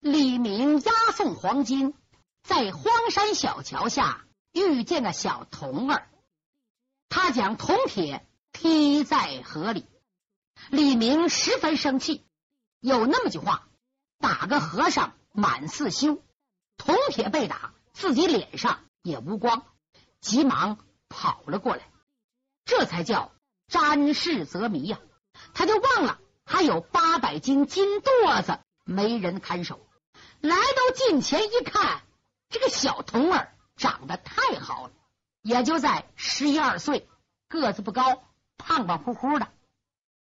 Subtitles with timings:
[0.00, 1.94] 李明押送黄金，
[2.42, 6.08] 在荒山小桥下遇见了小童儿，
[7.08, 9.86] 他将铜铁踢在河里。
[10.70, 12.24] 李明十分生气，
[12.80, 13.68] 有那么句话
[14.18, 16.22] ：“打个和尚满寺修。”
[16.78, 19.66] 铜铁被打，自己脸上也无光，
[20.20, 20.78] 急忙
[21.08, 21.90] 跑了过来。
[22.64, 23.32] 这才叫
[23.66, 24.98] 沾事则迷呀！
[25.52, 29.85] 他就忘了还有八百斤金垛子没人看守。
[30.40, 32.02] 来到近前一看，
[32.48, 34.92] 这个小童儿长得太好了，
[35.42, 37.08] 也就在十一二岁，
[37.48, 38.24] 个子不高，
[38.56, 39.48] 胖胖乎乎的，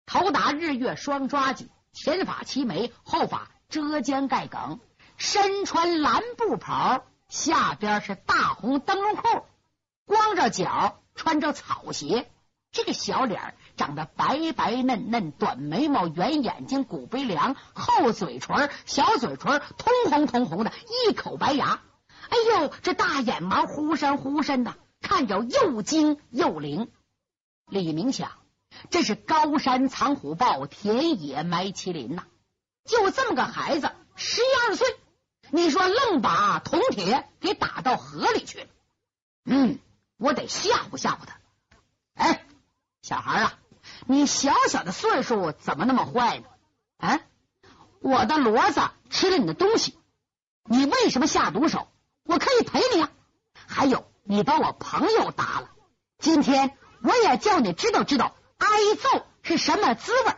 [0.05, 4.79] 头打日月双抓髻，前发齐眉，后发遮肩盖梗，
[5.17, 9.45] 身穿蓝布袍，下边是大红灯笼裤，
[10.05, 11.01] 光着脚。
[11.19, 12.31] 穿着草鞋，
[12.71, 20.73] 这个小脸长得白白嫩嫩，短眉毛、圆眼睛、骨背梁、厚嘴唇、小嘴唇通红通红的，
[21.07, 21.81] 一口白牙。
[22.29, 26.91] 哎呦，这大眼毛忽闪忽闪的，看着又精又灵。
[27.69, 28.31] 李明想，
[28.89, 32.23] 这是高山藏虎豹，田野埋麒麟呐！
[32.83, 34.87] 就这么个孩子，十一二岁，
[35.51, 38.67] 你说愣把铜铁给打到河里去了？
[39.45, 39.79] 嗯。
[40.19, 41.37] 我得吓唬吓唬他。
[42.15, 42.43] 哎，
[43.03, 43.53] 小孩啊，
[44.07, 46.45] 你小小的岁数怎么那么坏呢？
[46.97, 47.19] 啊，
[47.99, 49.99] 我的骡子吃了你的东西，
[50.63, 51.87] 你为什么下毒手？
[52.23, 53.11] 我可以赔你啊。
[53.53, 55.69] 还有，你把我朋友打了，
[56.19, 60.33] 今天我也叫你知道知道挨揍是什么滋味。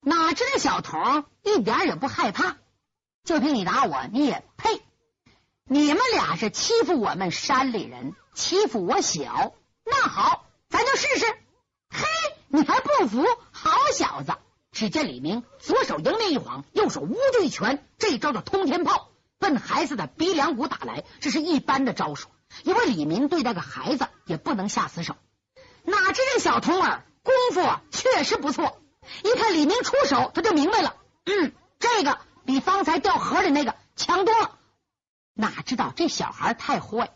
[0.00, 2.56] 哪知这小童一点也不害怕，
[3.24, 4.82] 就凭你打我，你也配？
[5.66, 8.14] 你们俩是欺负我们山里人。
[8.34, 11.26] 欺负我小，那好，咱就试试。
[11.88, 12.04] 嘿，
[12.54, 13.26] 你还不服？
[13.50, 14.32] 好小子！
[14.70, 19.08] 只见李明左手迎面一晃，右手捂住一拳，这一招叫通天炮，
[19.40, 21.02] 奔孩子的鼻梁骨打来。
[21.18, 22.28] 这是一般的招数，
[22.62, 25.16] 因为李明对待个孩子也不能下死手。
[25.82, 28.80] 哪知这小童儿功夫确实不错，
[29.24, 30.94] 一看李明出手，他就明白了。
[31.24, 34.60] 嗯，这个比方才掉河里那个强多了。
[35.32, 37.12] 哪知道这小孩太坏。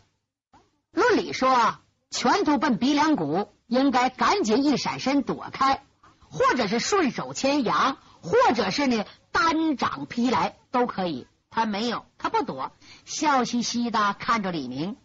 [0.91, 1.77] 论理说，
[2.09, 5.83] 拳头奔鼻梁骨，应该赶紧一闪身躲开，
[6.29, 11.27] 或者是顺手牵羊，或者是呢单掌劈来都可以。
[11.51, 12.71] 他没有，他不躲，
[13.05, 14.97] 笑嘻嘻的看着李明。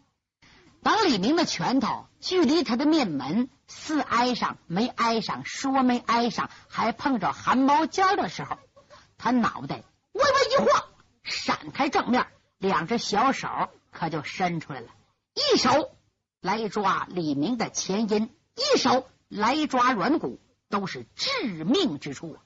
[0.82, 8.58] 等李明的拳头距离他的面门似挨上没挨上，说没挨上，还碰着汗毛尖的时候，
[9.16, 9.82] 他脑袋
[10.12, 10.84] 微微一晃，
[11.22, 12.26] 闪开正面，
[12.58, 13.48] 两只小手
[13.90, 14.88] 可就伸出来了。
[15.34, 15.90] 一手
[16.44, 22.36] 来抓李明的前因，一手来抓软骨，都是致命之处！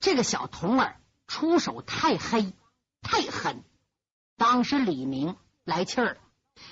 [0.00, 0.96] 这个小童儿
[1.26, 2.54] 出手太黑
[3.02, 3.64] 太狠，
[4.38, 6.16] 当时李明来气儿了，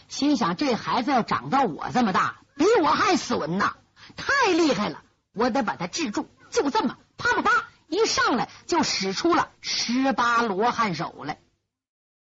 [0.08, 3.76] 心想这孩子要长到我这么大，比我还损呐，
[4.16, 5.04] 太厉害了！
[5.34, 6.26] 我得把他制住。
[6.48, 11.38] 就这么啪啪啪一上来，就使出了十八罗汉手来。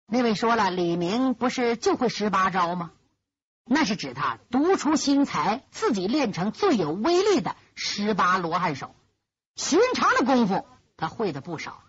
[0.07, 2.93] 那位说了，李明不是就会十八招吗？
[3.65, 8.95] 那是指他独出心裁，自己练成最有威力的十八罗汉手。
[9.57, 10.67] 寻常的功夫
[10.97, 11.83] 他会的不少，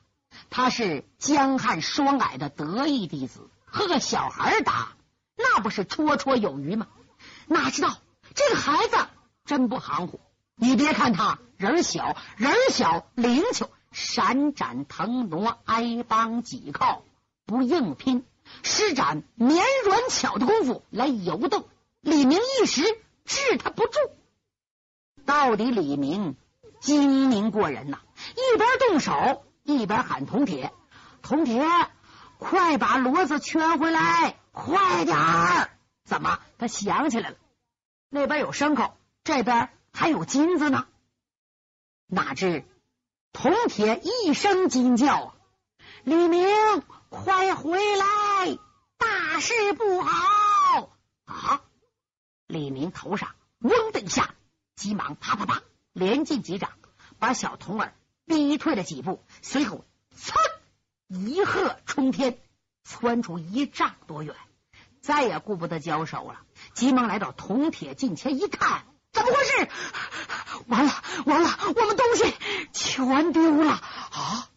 [0.50, 4.94] 他是江汉双矮的得意弟子，和个小孩打，
[5.36, 6.88] 那不是绰绰有余吗？
[7.48, 7.98] 哪知道
[8.34, 8.96] 这个孩子
[9.44, 10.20] 真不含糊。
[10.56, 17.04] 你别看他人小人小灵巧，闪展腾挪，挨帮挤靠。
[17.46, 18.26] 不硬拼，
[18.64, 21.68] 施展绵软巧的功夫来游动，
[22.02, 22.84] 李明一时
[23.26, 24.00] 治他不住。
[25.26, 26.36] 到底李明
[26.80, 28.00] 精明过人呐，
[28.36, 30.72] 一边动手一边喊铜铁
[31.22, 31.66] ：“铜铁，
[32.38, 35.70] 快把骡子圈回来，快点儿！”
[36.06, 36.40] 怎么？
[36.58, 37.38] 他想起来了，
[38.10, 40.86] 那边有牲口，这边还有金子呢。
[42.08, 42.64] 哪知
[43.34, 45.36] 铜铁一声惊叫！
[46.04, 46.48] 李明。
[47.08, 48.06] 快回来！
[48.98, 50.90] 大事不好
[51.26, 51.62] 啊！
[52.48, 54.36] 李明头上嗡的一下，
[54.76, 55.62] 急忙啪啪啪
[55.94, 56.72] 连进几掌，
[57.20, 57.94] 把小童儿
[58.26, 59.84] 逼退了几步，随后
[60.16, 60.34] 噌
[61.08, 62.40] 一鹤冲天，
[62.84, 64.36] 窜出一丈多远，
[65.02, 66.42] 再也顾不得交手了，
[66.74, 69.70] 急忙来到铜铁近前一看，怎么回事？
[70.68, 72.34] 完了完了，我们东西
[72.74, 74.50] 全丢了啊！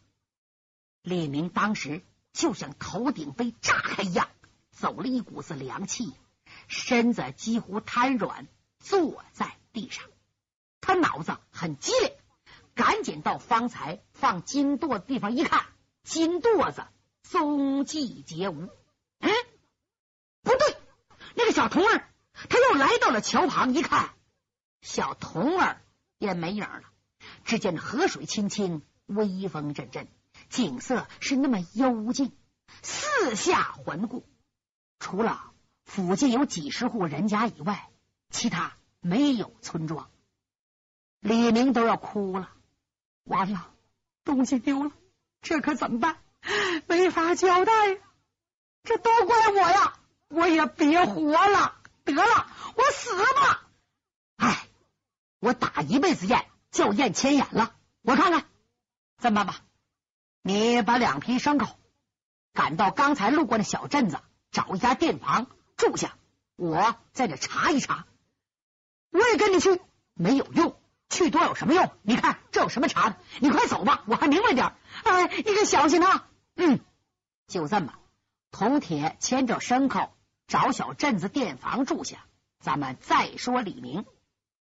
[1.03, 2.03] 李明当时。
[2.38, 4.29] 就像头顶被炸开一样，
[4.70, 6.14] 走了一股子凉气，
[6.69, 8.46] 身子几乎瘫软，
[8.79, 10.05] 坐在地上。
[10.81, 12.12] 他脑子很机灵，
[12.76, 15.67] 赶紧到方才放金垛的地方一看，
[16.05, 16.87] 金垛子
[17.25, 18.69] 踪迹皆无。
[19.19, 19.31] 嗯，
[20.43, 20.76] 不对，
[21.34, 22.08] 那个小童儿
[22.49, 24.11] 他又来到了桥旁，一看，
[24.81, 25.82] 小童儿
[26.19, 26.84] 也没影了。
[27.44, 30.06] 只见河水清清，微风阵阵，
[30.49, 32.33] 景色是那么幽静。
[32.83, 34.29] 四下环顾，
[34.99, 35.53] 除了
[35.85, 37.91] 附近有几十户人家以外，
[38.31, 40.11] 其他没有村庄。
[41.21, 42.50] 李明都要哭了，
[43.25, 43.71] 完了，
[44.25, 44.93] 东西丢了，
[45.43, 46.19] 这可怎么办？
[46.87, 47.73] 没法交代，
[48.85, 49.94] 这都怪我呀！
[50.29, 51.75] 我也别活了，
[52.05, 52.47] 得了，
[52.77, 53.67] 我死吧！
[54.37, 54.69] 哎，
[55.41, 57.75] 我打一辈子雁，叫雁千眼了。
[58.03, 58.44] 我看看，
[59.19, 59.61] 这么办吧，
[60.43, 61.79] 你把两匹牲口
[62.52, 64.19] 赶到刚才路过的小镇子，
[64.50, 65.46] 找一家店房
[65.76, 66.17] 住下，
[66.56, 68.06] 我在这查一查。
[69.11, 69.81] 我也跟你去，
[70.14, 70.79] 没有用。
[71.11, 71.90] 去多有什么用？
[72.02, 73.17] 你看这有什么查的？
[73.40, 74.75] 你快走吧，我还明白点
[75.05, 76.29] 哎，你可小心啊！
[76.55, 76.81] 嗯，
[77.46, 77.94] 就这么，
[78.50, 80.12] 铜铁牵着牲口
[80.46, 82.26] 找小镇子店房住下。
[82.61, 84.05] 咱们再说李明。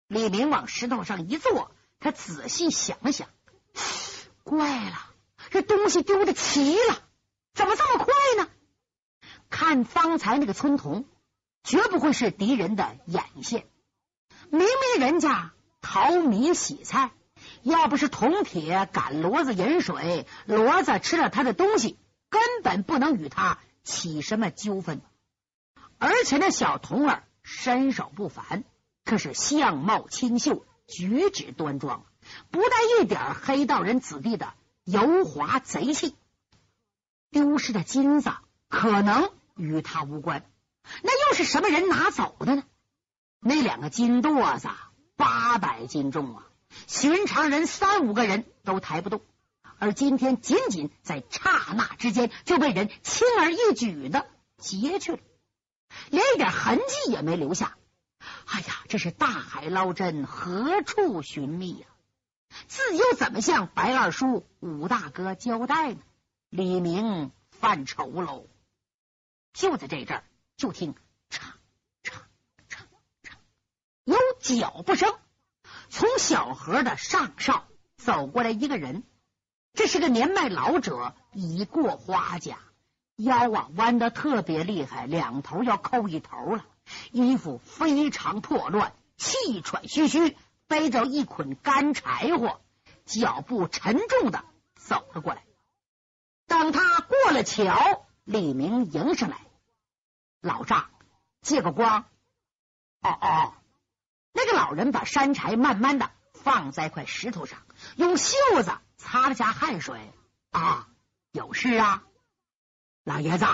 [0.06, 3.28] 李明往石头上一坐，他仔细想了想，
[4.44, 4.96] 怪了，
[5.50, 6.98] 这东西丢的齐了，
[7.54, 8.48] 怎么这么快呢？
[9.50, 11.04] 看方才那个村童，
[11.62, 13.66] 绝不会是敌人的眼线。
[14.50, 15.52] 明明人家。
[15.88, 17.12] 淘米洗菜，
[17.62, 21.96] 要不是铜铁赶骡子饮水，骡子吃了他的东西，
[22.28, 25.00] 根本不能与他起什么纠纷。
[25.98, 28.64] 而且那小童儿身手不凡，
[29.04, 32.04] 可是相貌清秀，举止端庄，
[32.50, 34.54] 不带一点黑道人子弟的
[34.86, 36.16] 油滑贼气。
[37.30, 38.32] 丢失的金子
[38.70, 40.50] 可能与他无关，
[41.02, 42.62] 那又是什么人拿走的呢？
[43.40, 44.68] 那两个金垛子。
[45.18, 46.46] 八百斤重啊！
[46.86, 49.22] 寻常人三五个人都抬不动，
[49.78, 54.26] 而今天仅仅在刹那之间就被人轻而易举的
[54.58, 55.18] 劫去了，
[56.10, 57.78] 连一点痕迹也没留下。
[58.44, 61.86] 哎呀，这是大海捞针，何处寻觅呀？
[62.68, 65.98] 自己又怎么向白二叔、武大哥交代呢？
[66.48, 68.46] 李明犯愁喽。
[69.52, 70.24] 就在这阵儿，
[70.56, 70.94] 就听。
[74.04, 75.12] 有脚步声，
[75.88, 77.66] 从小河的上哨
[77.96, 79.02] 走过来一个人。
[79.72, 82.58] 这是个年迈老者，已过花甲，
[83.16, 86.64] 腰啊弯的特别厉害，两头要扣一头了。
[87.10, 90.36] 衣服非常破乱，气喘吁吁，
[90.66, 92.60] 背着一捆干柴火，
[93.04, 95.44] 脚步沉重的走了过来。
[96.46, 99.38] 等他过了桥，李明迎上来
[100.40, 100.90] ：“老丈，
[101.40, 102.04] 借个光。”
[103.02, 103.54] 哦哦。
[104.32, 107.60] 那个老人把山柴慢慢的放在块石头上，
[107.96, 110.12] 用袖子擦了下汗水。
[110.50, 110.88] 啊，
[111.32, 112.04] 有事啊，
[113.02, 113.46] 老爷子，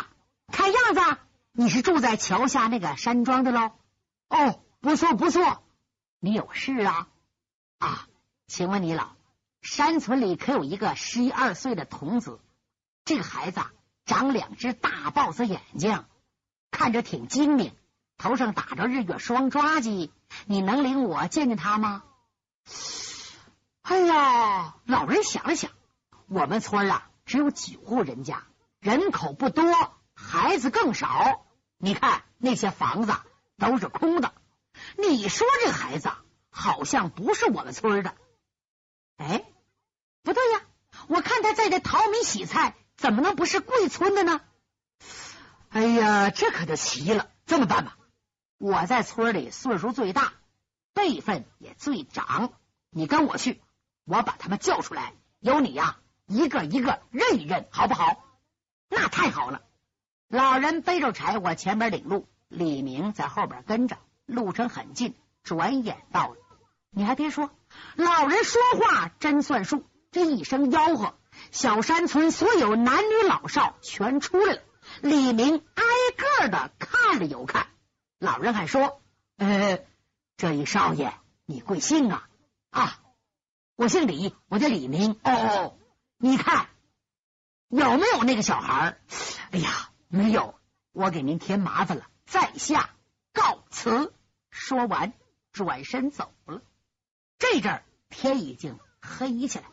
[0.49, 1.19] 看样子
[1.53, 3.73] 你是住在桥下那个山庄的喽？
[4.29, 5.65] 哦，不错不错，
[6.25, 7.09] 你有事啊？
[7.79, 8.07] 啊，
[8.47, 9.17] 请问你老
[9.61, 12.39] 山村里可有一个十一二岁的童子？
[13.05, 13.61] 这个孩子
[14.05, 16.05] 长两只大豹子眼睛，
[16.71, 17.75] 看着挺精明。
[18.19, 20.11] 头上打着日月双抓髻，
[20.47, 22.05] 你能领我见见他吗？
[23.81, 25.73] 哎呀，老人想了想，
[26.29, 28.45] 我们村啊只有几户人家，
[28.79, 29.65] 人口不多，
[30.15, 31.45] 孩子更少。
[31.79, 33.13] 你看那些房子
[33.59, 34.33] 都是空的，
[34.97, 36.11] 你说这孩子
[36.51, 38.15] 好像不是我们村的。
[39.17, 39.45] 哎，
[40.23, 40.61] 不对呀，
[41.09, 44.41] 我看他在这淘米洗菜，怎么能不是贵村的呢？
[45.69, 47.31] 哎呀，这可就奇了。
[47.47, 47.97] 这么办吧。
[48.59, 50.35] 我在村里岁数最大，
[50.95, 52.53] 辈分也最长。
[52.91, 53.61] 你跟我去，
[54.05, 58.25] 我把他们叫出来，由你呀一个一个认一认，好不好？
[58.89, 59.63] 那太好了。
[60.29, 66.37] 老人背着柴火前边领路，李明在后边跟着，路程很近，转眼到了。
[66.91, 67.51] 你还别说，
[67.97, 69.87] 老人说话真算数。
[70.11, 71.15] 这一声吆喝，
[71.53, 74.63] 小山村所有男女老少全出来了。
[75.01, 75.85] 李明挨
[76.43, 77.69] 个的看了又看。
[78.19, 79.01] 老人还说
[79.39, 79.79] ：“呃，
[80.37, 81.15] 这一少爷，
[81.47, 82.29] 你贵姓啊？
[82.71, 83.01] 啊，
[83.75, 85.19] 我姓李，我叫李明。
[85.25, 85.79] 哦，
[86.19, 86.67] 你看
[87.69, 88.99] 有没有那个小孩？
[89.51, 90.57] 哎呀，没有，
[90.93, 92.91] 我给您添麻烦了，在下
[93.33, 94.13] 告辞。”
[94.51, 95.13] 说完，
[95.53, 96.63] 转身走了。
[97.39, 99.67] 这阵天已经黑下来，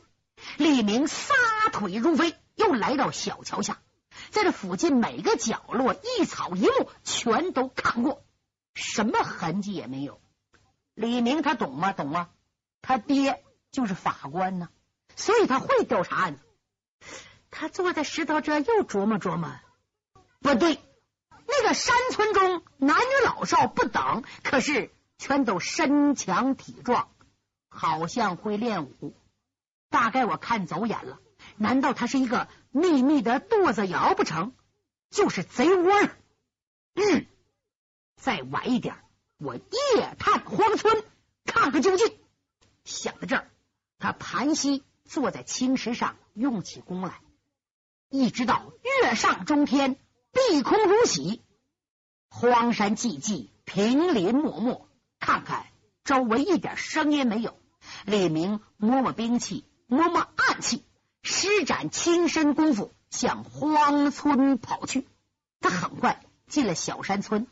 [0.58, 1.34] 李明撒
[1.72, 3.82] 腿如飞，又来到小桥下，
[4.30, 8.26] 在这附近每个角落、一草一木全都看过。
[8.74, 10.22] 什么痕迹也没有。
[10.94, 11.92] 李明他懂吗？
[11.92, 12.30] 懂吗？
[12.82, 14.70] 他爹就是法官呢，
[15.18, 16.44] 所以他会调查案子。
[17.52, 19.54] 他坐在石头这又琢磨琢磨，
[20.40, 20.80] 不对，
[21.62, 27.10] 那个山村中男女老少不等，可是全都身强体壮，
[27.68, 29.14] 好像会练武。
[29.90, 31.20] 大概我看走眼了，
[31.58, 34.54] 难道他是一个秘密的垛子窑不成？
[35.10, 35.92] 就是贼窝。
[36.96, 37.26] 嗯，
[38.16, 38.96] 再晚一点，
[39.38, 41.04] 我夜探荒村，
[41.44, 42.18] 看个究竟。
[42.86, 43.52] 想到这儿，
[43.98, 47.20] 他盘膝坐在青石上，用起功来。
[48.10, 48.72] 一直到
[49.04, 49.98] 月上中天，
[50.32, 51.44] 碧空如洗，
[52.30, 54.88] 荒山寂寂，平林漠漠，
[55.20, 55.66] 看看
[56.04, 57.58] 周围一点声音没有。
[58.06, 60.86] 李明摸摸兵器，摸摸暗器，
[61.24, 65.08] 施展轻身功夫向荒村跑去。
[65.60, 67.48] 他很快进了小山村，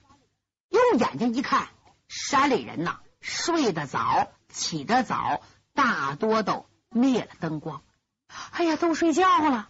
[0.69, 1.67] 用眼睛一看，
[2.07, 5.41] 山里人呐睡得早，起得早，
[5.73, 7.81] 大多都灭了灯光。
[8.51, 9.69] 哎呀，都睡觉了。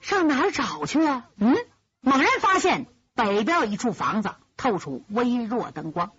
[0.00, 1.28] 上哪儿找去啊？
[1.36, 1.56] 嗯，
[2.00, 6.12] 猛然发现北边一处房子透出微弱灯光，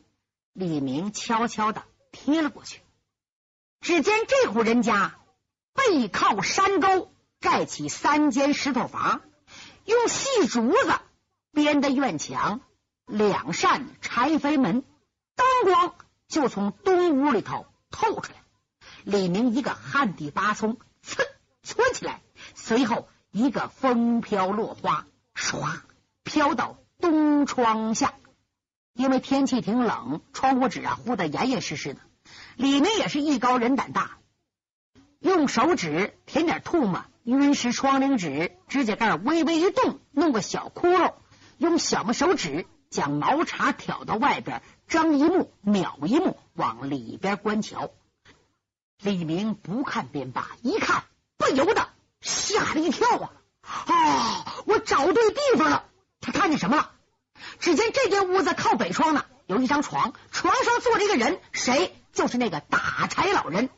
[0.53, 2.81] 李明悄悄的贴了过去。
[3.81, 5.15] 只见这户人家
[5.73, 9.21] 背靠山沟，盖起三间石头房，
[9.85, 10.93] 用细竹子
[11.51, 12.61] 编的院墙，
[13.05, 14.83] 两扇柴扉门，
[15.35, 15.95] 灯光
[16.27, 18.41] 就从东屋里头透出来。
[19.03, 21.23] 李明一个旱地拔葱，噌
[21.61, 22.21] 窜起来，
[22.55, 23.07] 随后。
[23.37, 25.81] 一个风飘落花，唰
[26.23, 26.77] 飘到
[27.11, 28.13] 东窗下。
[28.93, 31.99] 因为天气挺冷，窗户纸啊糊得严严实实的。
[32.55, 34.17] 里面也是艺高人胆大，
[35.19, 41.13] 用手指填点唾沫，晕湿窗棂纸，指甲盖微微一动，弄个小窟窿，
[41.57, 47.91] 用小拇手指将毛茬挑到外边，睁一目瞄一目，往里边观瞧。
[49.01, 51.03] 李明不看便罢，一看
[51.37, 51.89] 不由得。
[52.21, 53.31] 吓了一跳啊！
[53.61, 55.85] 啊，我找对地方了。
[56.21, 56.93] 他看见什么了？
[57.59, 61.95] 只见这间屋子靠北窗呢，有一张床，床上坐着一个人，谁？
[62.13, 63.69] 就是那个打柴老人，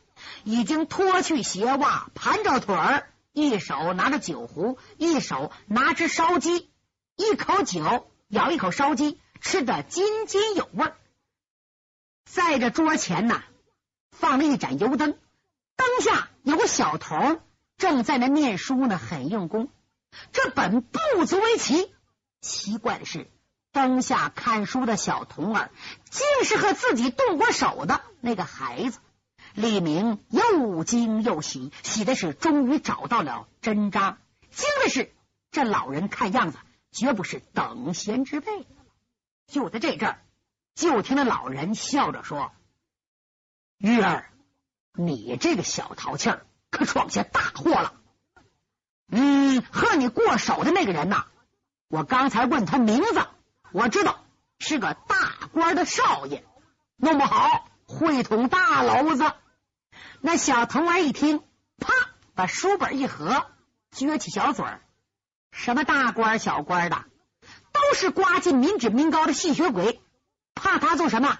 [0.44, 6.70] 已经脱去鞋袜，盘着腿儿，一手拿着酒壶，一手拿只烧鸡，
[7.16, 10.92] 一口酒，咬一口烧鸡，吃的津津有味。
[12.24, 13.42] 在这桌前呢，
[14.12, 15.18] 放了一盏油灯，
[15.76, 17.40] 灯下有个小童。
[17.76, 19.68] 正在那念书呢，很用功。
[20.32, 21.94] 这本不足为奇，
[22.40, 23.30] 奇怪的是，
[23.72, 25.70] 灯下看书的小童儿，
[26.10, 28.98] 竟是和自己动过手的那个孩子。
[29.54, 34.18] 李明又惊又喜，喜的是终于找到了真章；
[34.50, 35.12] 惊的是
[35.50, 36.58] 这老人看样子
[36.90, 38.66] 绝不是等闲之辈。
[39.46, 40.22] 就在这阵儿，
[40.74, 42.52] 就听那老人笑着说
[43.78, 44.30] ：“玉儿，
[44.94, 47.94] 你这个小淘气儿。”可闯下大祸了。
[49.10, 51.24] 嗯，和你过手的那个人呐，
[51.88, 53.26] 我刚才问他名字，
[53.72, 54.24] 我知道
[54.58, 56.44] 是个大官的少爷，
[56.96, 59.32] 弄不好会捅大娄子。
[60.20, 61.42] 那小童儿一听，
[61.78, 61.92] 啪，
[62.34, 63.46] 把书本一合，
[63.94, 64.80] 撅起小嘴儿，
[65.52, 67.04] 什么大官小官的，
[67.72, 70.00] 都是刮进民脂民膏的吸血鬼，
[70.54, 71.38] 怕他做什么？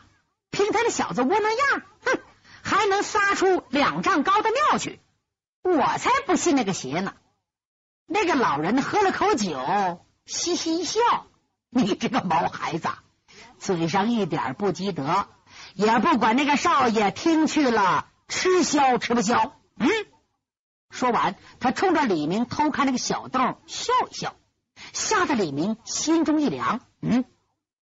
[0.51, 2.21] 凭他那小子窝囊样，哼，
[2.63, 5.01] 还能撒出两丈高的尿去？
[5.63, 7.15] 我才不信那个邪呢！
[8.07, 11.01] 那个老人喝了口酒，嘻嘻一笑
[11.85, 12.89] ：“你这个毛孩子，
[13.59, 15.29] 嘴上一点不积德，
[15.75, 19.89] 也不管那个少爷听去了吃消吃不消。”嗯，
[20.91, 24.35] 说完，他冲着李明偷看那个小豆笑一笑，
[24.93, 26.81] 吓得李明心中一凉。
[27.01, 27.25] 嗯，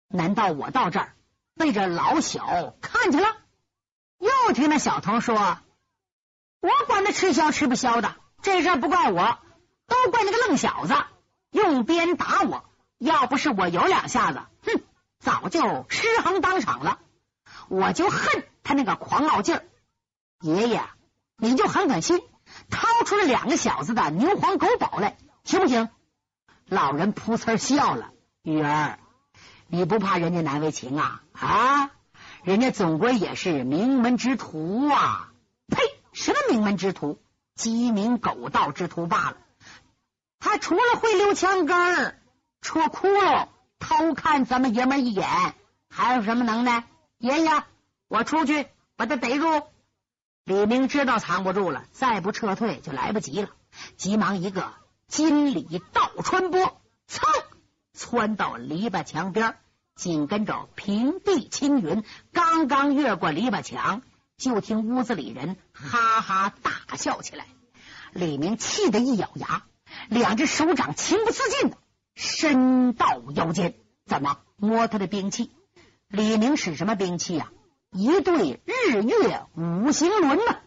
[0.08, 1.14] 难道我到这儿
[1.56, 3.28] 被这老小看见了？
[4.18, 5.58] 又听那小偷说。
[6.60, 9.38] 我管他吃消吃不消的，这事不怪我，
[9.86, 10.94] 都怪那个愣小子
[11.50, 12.69] 用鞭打我。
[13.00, 14.82] 要不是我有两下子，哼，
[15.18, 16.98] 早就尸横当场了。
[17.68, 19.64] 我就恨他那个狂傲劲儿。
[20.40, 20.82] 爷爷，
[21.38, 22.20] 你就狠狠心，
[22.68, 25.88] 掏出了两个小子的牛黄狗宝来，行不行？
[26.66, 28.98] 老人噗呲笑了，女儿，
[29.66, 31.22] 你不怕人家难为情啊？
[31.32, 31.90] 啊，
[32.44, 35.32] 人家总归也是名门之徒啊。
[35.68, 35.78] 呸
[36.12, 37.18] 什么名门之徒、
[37.54, 39.36] 鸡鸣狗盗之徒罢了。
[40.38, 42.19] 他除了会溜墙根儿、
[42.60, 43.48] 戳窟窿、
[43.78, 45.54] 偷看咱们爷们一眼，
[45.88, 46.84] 还有什么能耐？
[47.18, 47.64] 爷爷，
[48.08, 49.62] 我出去把他逮住。
[50.44, 53.50] 李明知道藏不住了，再不撤退就来不及了，
[53.96, 54.72] 急忙一个
[55.06, 57.22] 金鲤倒穿波，噌
[57.92, 59.56] 窜到篱笆墙边，
[59.94, 64.02] 紧跟着平地青云，刚刚越过篱笆墙。
[64.36, 67.46] 就听屋子里人哈哈大笑起来，
[68.14, 69.64] 李明气得一咬牙，
[70.08, 71.76] 两只手掌情不自禁的
[72.14, 73.74] 伸到腰间，
[74.06, 75.50] 怎么摸他的兵器？
[76.08, 77.50] 李明使什么兵器呀？
[77.92, 80.58] 一对日月五行轮呢？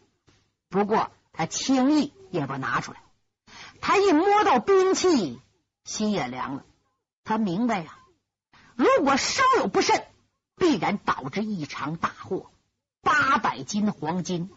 [0.70, 3.02] 不过他轻易也不拿出来。
[3.80, 5.40] 他一摸到兵器，
[5.84, 6.66] 心也凉了。
[7.24, 7.98] 他明白呀，
[8.76, 10.06] 如果稍有不慎，
[10.56, 12.52] 必然导致一场大祸。
[13.02, 14.50] 八百斤黄金，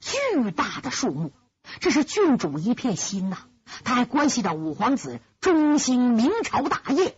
[0.00, 1.32] 巨大的数目，
[1.80, 3.46] 这是郡主一片心呐。
[3.84, 7.16] 他还关系到五皇子中兴明朝大业，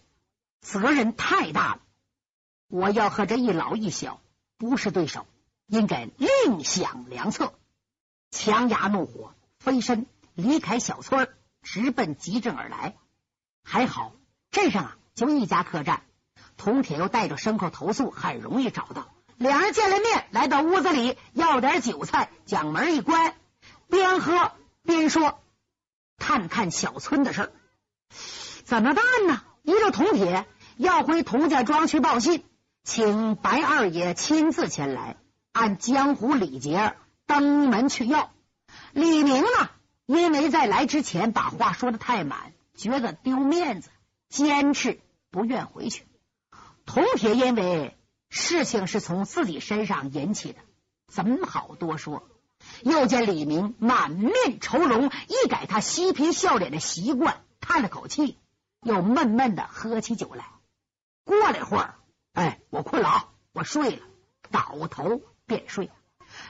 [0.61, 1.81] 责任太大了。
[2.69, 4.21] 我要和这一老一小
[4.59, 5.27] 不是对手，
[5.67, 7.55] 应该另想良策。
[8.31, 11.29] 强压怒火，飞身离开小村，
[11.63, 12.97] 直奔集镇而来。
[13.63, 14.13] 还好
[14.51, 16.03] 镇上啊，就一家客栈，
[16.57, 19.09] 铜铁又带着牲口投宿，很容易找到。
[19.37, 23.35] 两人见了面，来到屋子里要点酒菜，将门一关，
[23.89, 25.41] 边喝边说，
[26.17, 27.53] 探看小村的事儿。
[28.65, 29.43] 怎么办呢？
[29.63, 30.47] 依着铜铁
[30.77, 32.45] 要回童家庄去报信，
[32.83, 35.17] 请白二爷亲自前来，
[35.53, 36.97] 按江湖礼节
[37.27, 38.33] 登门去要。
[38.93, 39.71] 李明呢，
[40.07, 43.91] 因为在来之前把话说的太满，觉得丢面子，
[44.29, 46.05] 坚持不愿回去。
[46.85, 47.97] 铜铁因为。
[48.29, 50.59] 事情是从自己身上引起的，
[51.07, 52.29] 怎好多说？
[52.83, 58.39] 又见李明满面愁容，一改他嬉皮笑脸的习惯，叹了口气，
[58.83, 60.47] 又闷闷的喝起酒来。
[61.25, 61.95] 过了一会儿，
[62.33, 64.03] 哎，我困了啊，我睡了，
[64.51, 65.91] 倒头便睡。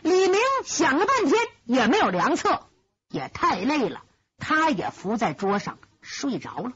[0.02, 2.66] 李明想了半天也没有良策，
[3.08, 4.02] 也太累了，
[4.38, 6.72] 他也伏在桌上睡着了。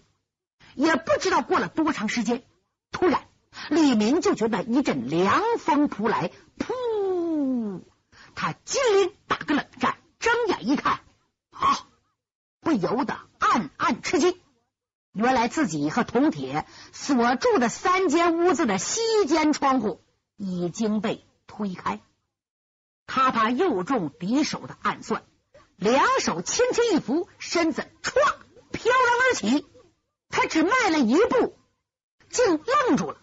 [0.75, 2.45] 也不知道过了多长时间，
[2.92, 3.25] 突然。
[3.69, 6.73] 李明就觉得一阵凉风扑来，噗！
[8.42, 11.00] 他金灵打个冷战，睁眼一看，
[11.50, 11.87] 啊，
[12.61, 14.40] 不由得暗暗吃惊。
[15.12, 20.03] 原来自己和铜铁所住的三间屋子的西间窗户
[20.37, 22.00] 已经被推开。
[23.05, 25.22] 他怕又中敌手的暗算，
[25.76, 28.14] 两手轻轻一扶，身子唰
[28.72, 29.66] 飘然而起。
[30.31, 31.59] 他只迈了一步，
[32.31, 33.20] 竟愣住了。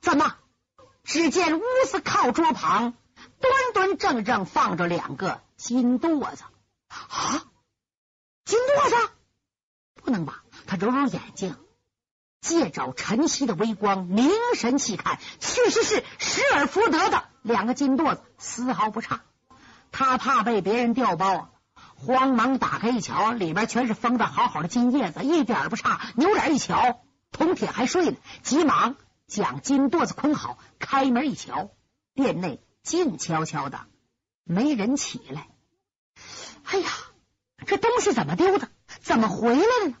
[0.00, 0.36] 怎么？
[1.02, 2.94] 只见屋子靠桌旁
[3.42, 6.44] 端端正正放着两个金垛子
[6.88, 7.44] 啊！
[8.44, 9.10] 金垛子
[9.94, 10.42] 不能吧？
[10.66, 11.56] 他揉揉眼睛，
[12.40, 19.20] 借着晨曦的微光，凝神细看，确实是失而复得的两个金垛子，丝毫不差。
[19.90, 21.50] 他怕被别人调包，
[21.96, 26.00] 慌忙打开一瞧，里边全是封的好好的金叶子，一点不差。
[26.16, 28.96] 扭脸一瞧，铜铁还睡呢，急忙。
[29.28, 31.70] 将金垛子捆好，开门一瞧，
[32.12, 33.86] 店内静悄悄的，
[34.44, 35.48] 没人起来。
[36.64, 36.90] 哎呀，
[37.66, 38.68] 这东西怎么丢的？
[39.00, 39.96] 怎么回来了呢？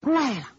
[0.00, 0.52] 怪了！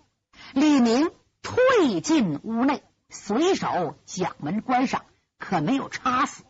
[0.53, 5.05] 李明退进屋内，随手将门关上，
[5.37, 6.43] 可没有插死。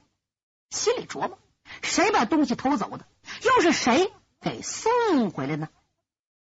[0.69, 1.39] 心里琢磨：
[1.81, 3.05] 谁把东西偷走的？
[3.43, 5.69] 又是谁给送回来呢？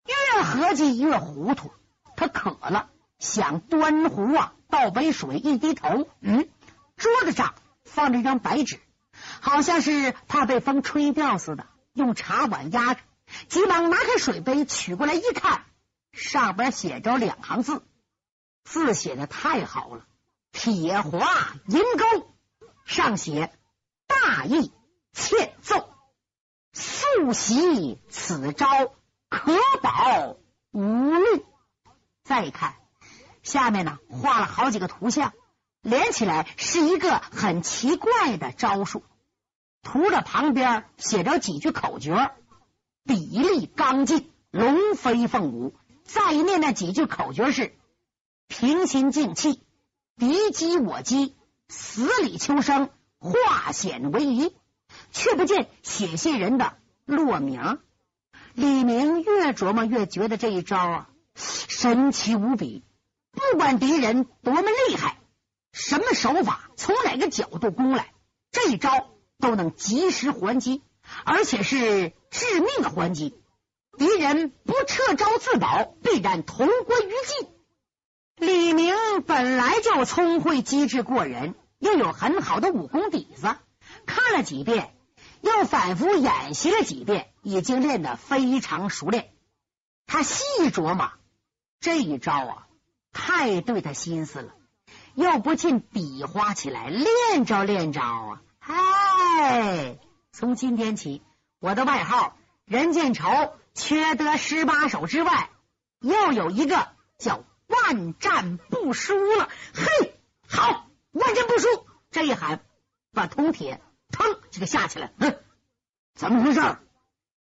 [0.05, 1.71] 越合计越糊涂。
[2.15, 4.53] 他渴了，想端壶啊。
[4.69, 6.49] 倒杯水，一低头，嗯，
[6.95, 8.79] 桌子上放着一张白纸，
[9.41, 13.01] 好像是怕被风吹掉似的，用茶碗压着。
[13.47, 15.63] 急忙拿开水杯，取过来一看，
[16.11, 17.81] 上边写着两行字，
[18.63, 20.05] 字写的太好了，
[20.51, 22.35] 铁华银钩，
[22.85, 23.53] 上写
[24.07, 24.73] “大义
[25.13, 25.89] 欠奏，
[26.73, 28.67] 速袭此招，
[29.29, 30.37] 可保
[30.71, 31.45] 无虑”。
[32.23, 32.75] 再看。
[33.43, 35.33] 下面呢，画了好几个图像，
[35.81, 39.03] 连起来是一个很奇怪的招数。
[39.81, 42.31] 图的旁边写着几句口诀：
[43.03, 45.73] 比例刚劲，龙飞凤舞。
[46.03, 47.73] 再一念那几句口诀是：
[48.47, 49.63] 平心静气，
[50.17, 51.35] 敌机我击，
[51.67, 54.55] 死里求生，化险为夷。
[55.13, 56.73] 却不见写信人的
[57.05, 57.79] 落名。
[58.53, 62.83] 李明越琢磨越觉得这一招啊，神奇无比。
[63.31, 65.17] 不管敌人多么厉害，
[65.71, 68.13] 什么手法，从哪个角度攻来，
[68.51, 70.81] 这一招都能及时还击，
[71.23, 73.37] 而且是致命的还击。
[73.97, 77.49] 敌人不撤招自保，必然同归于尽。
[78.35, 83.55] 李明本来就聪慧机智过人，又有很好的武功底子，
[84.05, 84.95] 看了几遍，
[85.41, 89.33] 又反复演习了几遍，已经练得非常熟练。
[90.05, 91.11] 他细琢磨
[91.79, 92.67] 这一招啊。
[93.13, 94.53] 太对他心思了，
[95.15, 98.41] 又不禁比划起来，练招练招啊！
[98.59, 99.97] 嗨，
[100.31, 101.21] 从今天起，
[101.59, 105.49] 我的外号任见愁缺德十八手之外，
[105.99, 109.49] 又有一个叫万战不输了。
[109.73, 111.67] 嘿，好，万战不输！
[112.09, 112.61] 这一喊，
[113.13, 115.11] 把铜铁腾就给吓起来。
[115.17, 115.37] 嗯，
[116.13, 116.59] 怎么回事？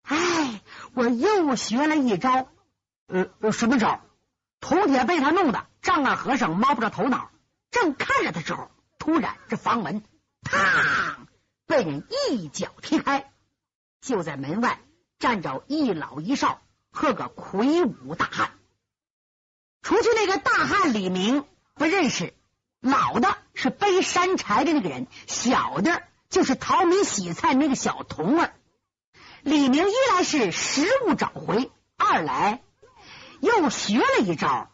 [0.02, 0.60] 哎，
[0.94, 2.48] 我又学了一招。
[3.08, 4.00] 呃，什么招？
[4.60, 7.30] 铜铁被他弄得丈二和尚摸不着头脑。
[7.72, 10.04] 正看着的时候，突然这房门，
[10.44, 11.16] 嘡，
[11.66, 13.32] 被人一脚踢开。
[14.00, 14.80] 就在门外
[15.18, 18.52] 站着一老一少和个魁梧大汉。
[19.80, 22.34] 除去那个大汉李明不认识，
[22.80, 28.52] 老的是背山柴的那个人，小的就是淘米洗菜那个小童儿。
[29.42, 32.60] 李明一来是食物找回，二来
[33.40, 34.71] 又学了一招，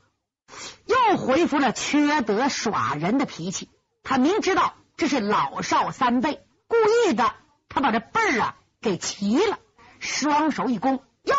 [0.87, 3.71] 又恢复了缺德耍人的脾气。
[4.03, 6.77] 他明知道这是老少三辈，故
[7.09, 7.35] 意的，
[7.69, 8.55] 他把这辈儿啊。
[8.81, 9.59] 给齐了，
[9.99, 11.35] 双手一弓，哟，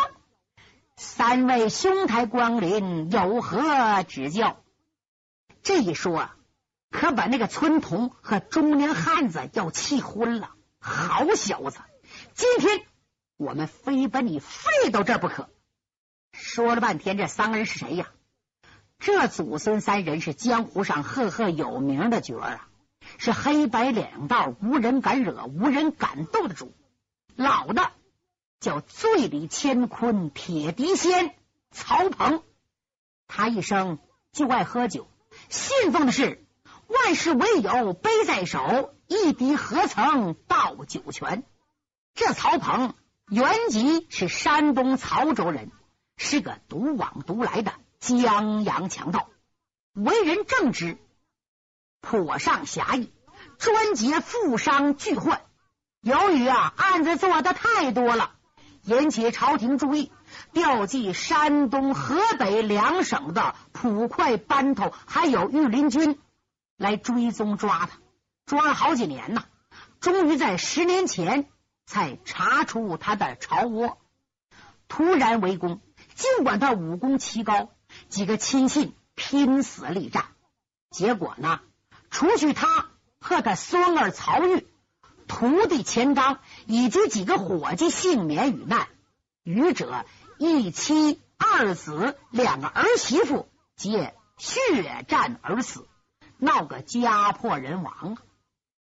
[0.98, 4.62] 三位兄台光临，有何指教？
[5.64, 6.30] 这一说，
[6.92, 10.52] 可把那个村童和中年汉子要气昏了。
[10.80, 11.80] 好小子，
[12.34, 12.82] 今天
[13.38, 15.50] 我们非把你废到这不可！
[16.34, 18.12] 说了半天，这三个人是谁呀？
[19.00, 22.68] 这祖孙三人是江湖上赫赫有名的角儿啊，
[23.18, 26.74] 是黑白两道无人敢惹、无人敢斗的主。
[27.36, 27.92] 老的
[28.60, 31.34] 叫醉里乾坤铁笛仙
[31.72, 32.44] 曹鹏，
[33.28, 34.00] 他一生
[34.34, 35.08] 就爱喝酒，
[35.48, 36.46] 信奉的是
[36.88, 41.46] 万事唯有杯在手，一滴何曾到酒泉。
[42.16, 42.96] 这曹鹏
[43.30, 45.72] 原籍是山东曹州人，
[46.18, 49.30] 是个独往独来的江洋强盗，
[49.94, 50.98] 为人正直，
[52.02, 53.14] 颇上侠义，
[53.58, 55.42] 专劫富商巨患。
[56.02, 58.32] 由于啊案子做的太多了，
[58.84, 60.12] 引起朝廷注意，
[60.54, 66.18] 调集山东、河北两省的捕快班头，还有御林军
[66.78, 68.00] 来追踪抓他，
[68.46, 69.44] 抓了好几年呐，
[70.00, 71.50] 终于在十年前
[71.86, 73.98] 才查出他的巢窝，
[74.88, 75.82] 突然围攻。
[76.16, 77.70] 尽管他武功奇高，
[78.10, 80.26] 几个亲信拼死力战，
[80.90, 81.62] 结果呢，
[82.10, 84.68] 除去他和他孙儿曹玉。
[85.28, 88.88] 徒弟钱刚以及几个伙计幸免于难，
[89.44, 90.06] 余者
[90.40, 95.88] 一妻二子两个儿媳妇皆血战而死，
[96.40, 98.18] 闹个家破人亡。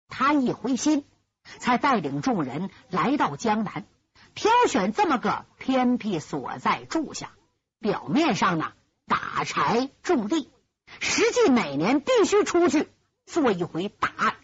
[0.07, 1.03] 他一回心，
[1.43, 3.85] 才带领众人来到江南，
[4.33, 7.31] 挑选这么个偏僻所在住下。
[7.79, 8.71] 表面上呢，
[9.07, 10.51] 打柴种地，
[10.99, 12.87] 实际每年必须出去
[13.25, 14.35] 做一回大案，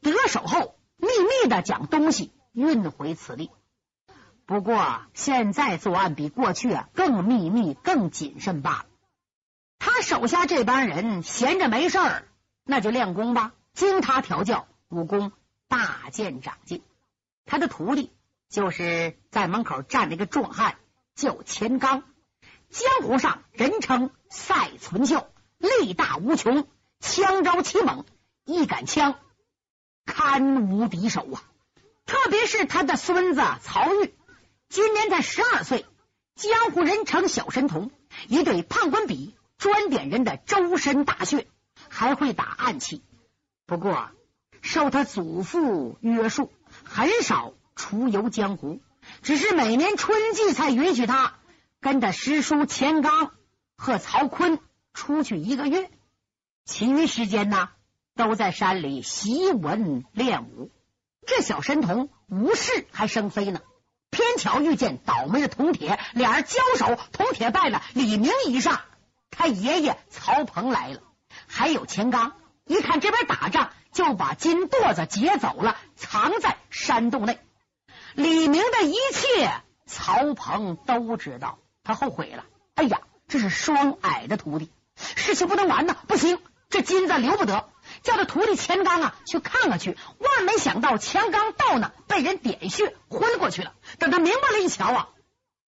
[0.00, 0.72] 得手后。
[0.98, 3.50] 秘密的将东西运回此地，
[4.46, 8.86] 不过现在作案比过去啊更秘密、更谨慎罢了。
[9.78, 12.28] 他手下这帮人闲着没事儿，
[12.64, 13.52] 那就练功吧。
[13.74, 15.32] 经他调教，武功
[15.68, 16.82] 大见长进。
[17.44, 18.10] 他的徒弟
[18.48, 20.78] 就是在门口站着一个壮汉，
[21.14, 22.04] 叫钱刚，
[22.70, 25.26] 江湖上人称赛存秀，
[25.58, 26.66] 力大无穷，
[27.00, 28.04] 枪招奇猛，
[28.44, 29.14] 一杆枪。
[30.04, 31.42] 堪无敌手啊！
[32.04, 34.14] 特别是他的孙子曹玉，
[34.68, 35.84] 今年才十二岁，
[36.36, 37.90] 江湖人称小神童，
[38.28, 41.48] 一对判官笔，专点人的周身大穴，
[41.88, 43.02] 还会打暗器。
[43.66, 44.10] 不过
[44.62, 46.52] 受他祖父约束，
[46.84, 48.80] 很少出游江湖，
[49.22, 51.34] 只是每年春季才允许他
[51.86, 53.30] 跟着师叔钱刚
[53.76, 54.58] 和曹坤
[54.92, 55.88] 出去一个月，
[56.64, 57.68] 其余时间呢？
[58.16, 60.72] 都在山里习文练武，
[61.28, 63.60] 这小神童无事还生非呢。
[64.10, 67.80] 偏巧遇见倒霉的铜铁，俩人交手，铜铁败了。
[67.94, 68.80] 李明一上，
[69.30, 71.02] 他爷爷曹鹏来了，
[71.46, 72.32] 还有钱刚。
[72.64, 77.38] 一看这边打仗，就把金垛子劫走了，藏在山洞内。
[78.16, 79.52] 李明的一切，
[79.86, 82.44] 曹鹏都知道，他后悔了。
[82.74, 85.96] 哎呀，这是双矮的徒弟，事情不能完呐！
[86.08, 87.68] 不行，这金子留不得。
[88.02, 93.72] 叫他徒弟钱刚啊去看看去，万没想到钱刚到那被人点穴昏过去了。
[93.98, 95.08] 等他明白了，一瞧啊，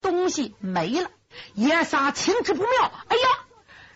[0.00, 1.10] 东西没了，
[1.54, 2.92] 爷仨情知不妙。
[3.06, 3.28] 哎呀，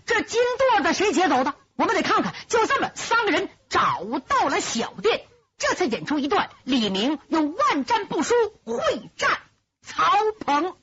[0.06, 0.40] 这金
[0.76, 1.54] 垛子谁劫走的？
[1.74, 2.32] 我们得看看。
[2.46, 5.26] 就这么，三个人找到了小店，
[5.58, 9.40] 这才演出一段李明用万战不输会战
[9.82, 10.04] 曹
[10.46, 10.76] 鹏。